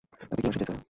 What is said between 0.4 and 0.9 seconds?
কী আসে যায়, স্যার?